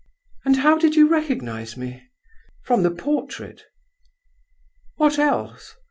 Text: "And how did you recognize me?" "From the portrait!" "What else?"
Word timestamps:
"And 0.45 0.55
how 0.55 0.79
did 0.79 0.95
you 0.95 1.07
recognize 1.07 1.77
me?" 1.77 2.07
"From 2.63 2.81
the 2.81 2.89
portrait!" 2.89 3.65
"What 4.95 5.19
else?" 5.19 5.75